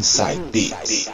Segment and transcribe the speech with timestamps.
[0.00, 1.10] Inside Beats.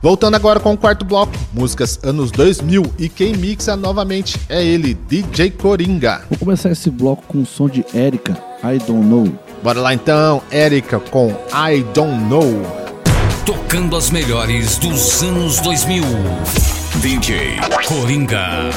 [0.00, 4.94] Voltando agora com o quarto bloco, músicas anos 2000 e quem mixa novamente é ele,
[4.94, 6.22] DJ Coringa.
[6.30, 8.32] Vou começar esse bloco com o som de Erika,
[8.64, 9.30] I Don't Know.
[9.62, 12.62] Bora lá então, Erika com I Don't Know.
[13.44, 16.02] Tocando as melhores dos anos 2000.
[17.00, 18.72] DJ Coringa.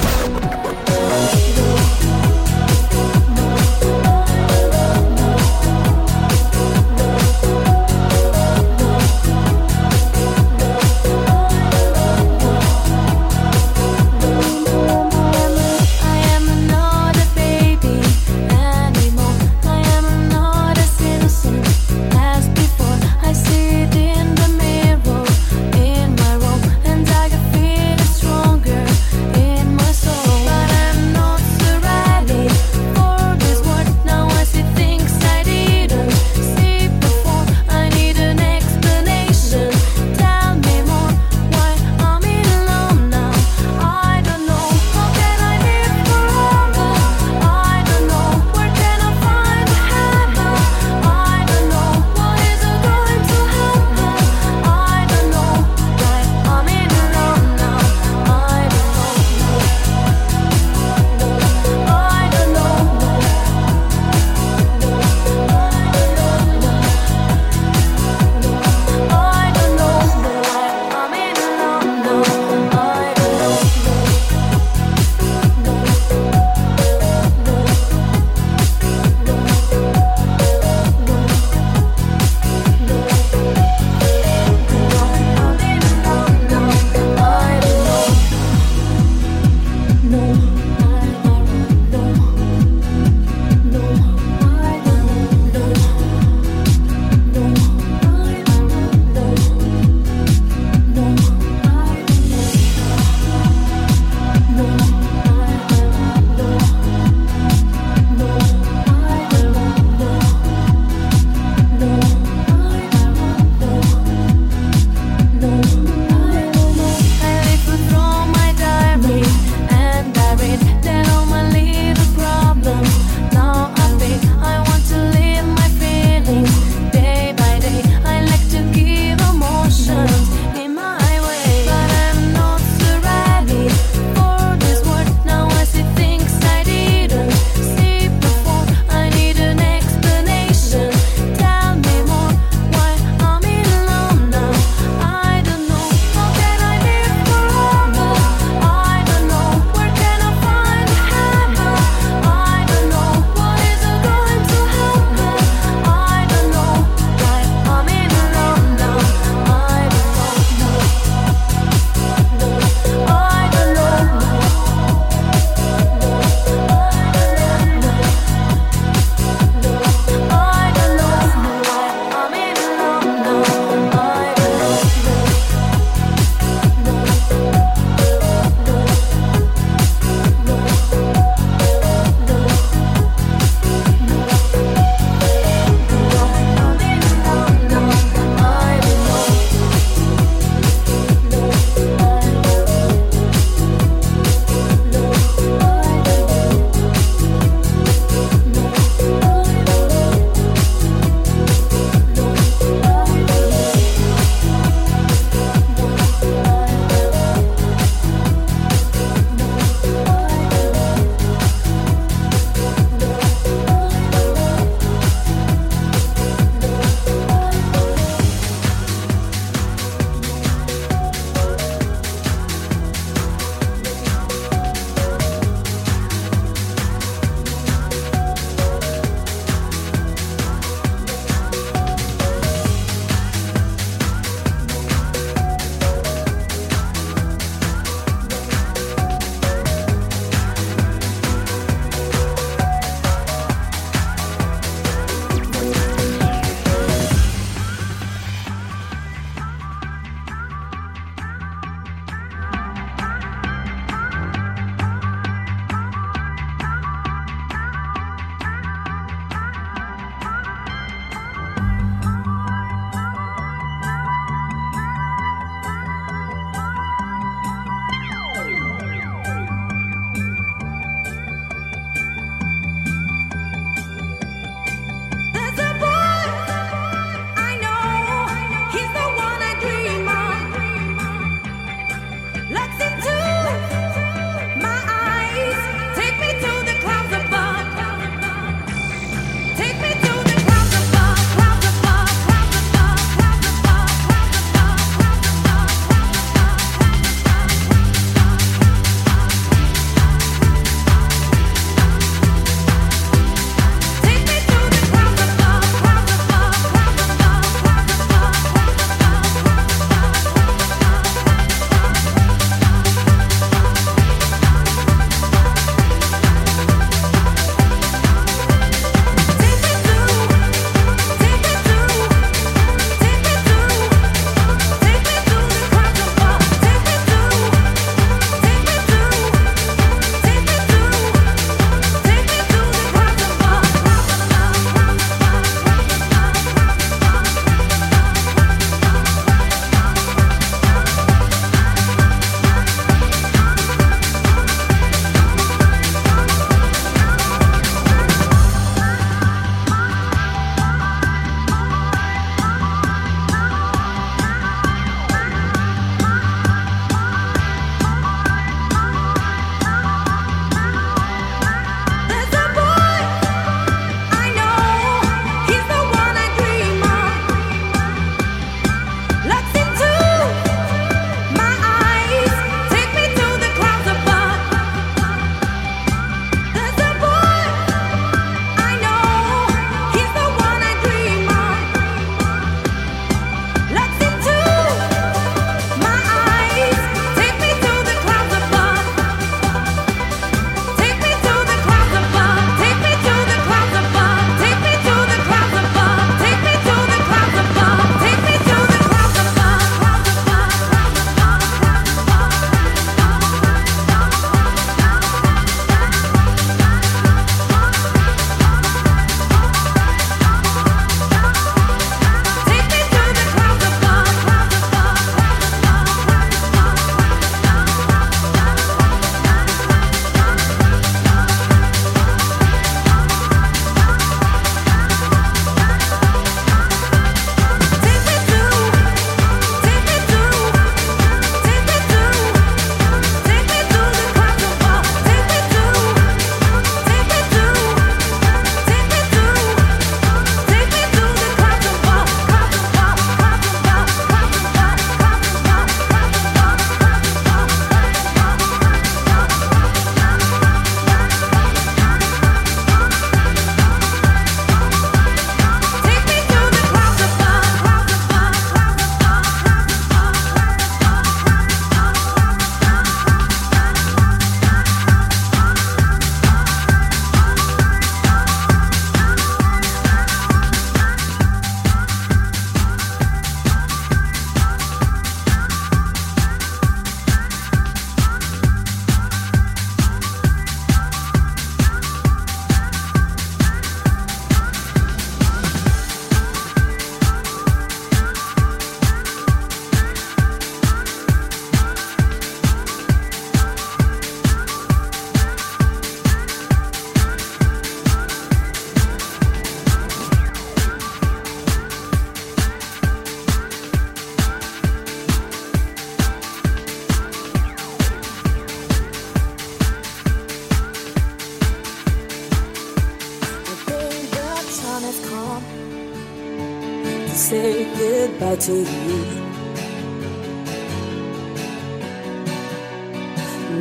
[518.09, 518.99] goodbye to you.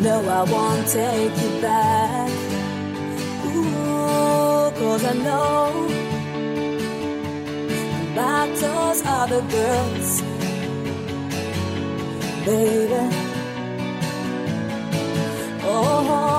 [0.02, 2.30] No, I won't take you back.
[3.46, 5.88] Ooh, cause I know
[8.12, 10.22] about those other girls,
[12.44, 13.16] baby.
[15.64, 16.37] Oh.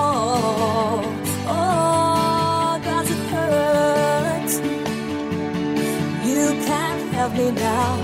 [7.30, 7.96] love me now.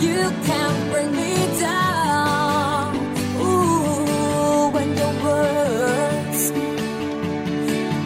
[0.00, 2.96] You can't bring me down.
[3.40, 6.52] Ooh, when your words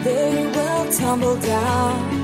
[0.03, 2.20] they will tumble down.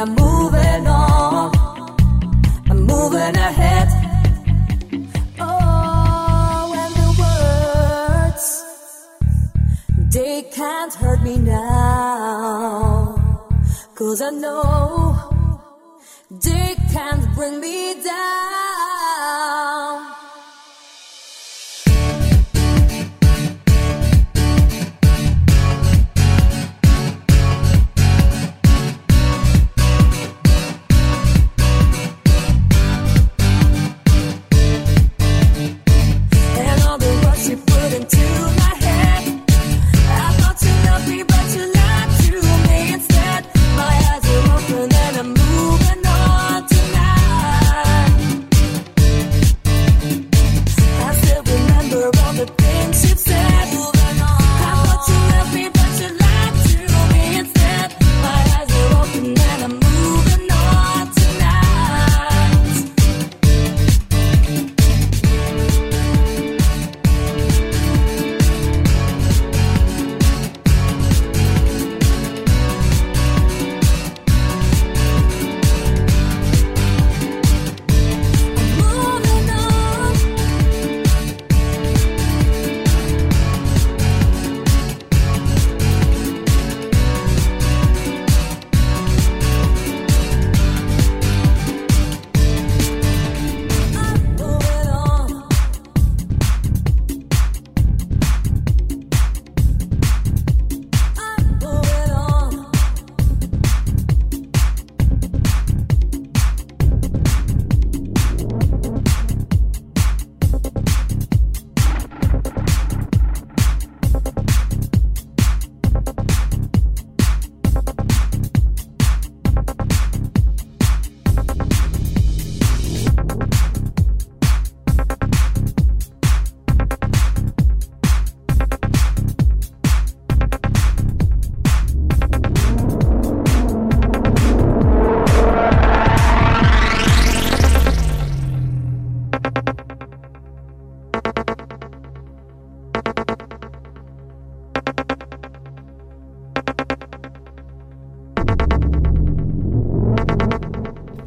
[0.00, 1.50] I'm moving on.
[2.70, 3.88] I'm moving ahead.
[5.40, 7.08] Oh, and the
[8.38, 8.46] words,
[10.14, 13.16] they can't hurt me now.
[13.96, 15.16] Cause I know
[16.30, 18.77] they can't bring me down.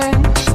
[0.00, 0.49] turn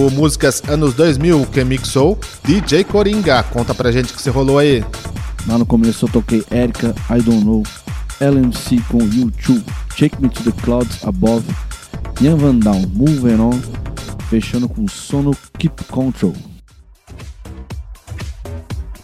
[0.00, 3.42] Bloco Músicas Anos 2000, que mixou DJ Coringa.
[3.42, 4.82] Conta pra gente o que você rolou aí.
[5.46, 7.62] Lá no começo eu toquei Erika, I Don't Know,
[8.18, 9.62] LMC com U2,
[9.98, 11.44] Take Me to the Clouds Above,
[12.22, 13.60] Ian Van Down, Moving On,
[14.30, 16.34] fechando com Sono Keep Control.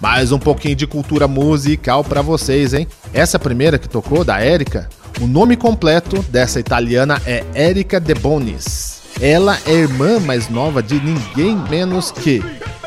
[0.01, 2.87] Mais um pouquinho de cultura musical pra vocês, hein?
[3.13, 4.89] Essa primeira que tocou, da Erika,
[5.21, 8.96] o nome completo dessa italiana é Erika De Bonis.
[9.21, 12.43] Ela é irmã mais nova de ninguém menos que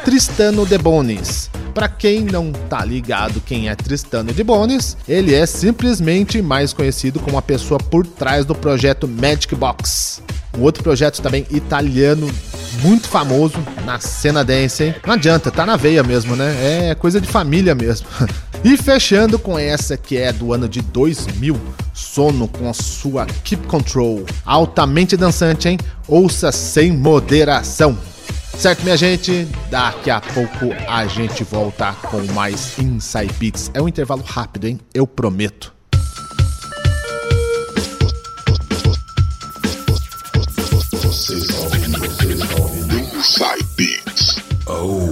[0.05, 1.49] Tristano De Bonis.
[1.73, 7.19] Pra quem não tá ligado quem é Tristano De Bonis, ele é simplesmente mais conhecido
[7.19, 10.21] como a pessoa por trás do projeto Magic Box.
[10.55, 12.29] Um outro projeto também italiano
[12.83, 14.95] muito famoso na cena dance, hein?
[15.05, 16.89] Não adianta, tá na veia mesmo, né?
[16.89, 18.07] É coisa de família mesmo.
[18.61, 21.57] E fechando com essa que é do ano de 2000,
[21.99, 24.25] Sono com a sua Keep Control.
[24.45, 25.77] Altamente dançante, hein?
[26.07, 27.97] Ouça sem moderação.
[28.57, 29.45] Certo, minha gente?
[29.69, 33.69] Daqui a pouco a gente volta com mais Inside Beats.
[33.73, 34.79] É um intervalo rápido, hein?
[34.93, 35.73] Eu prometo.
[42.91, 44.41] Inside Beats.
[44.67, 45.09] Oh,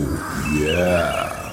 [0.58, 1.47] yeah.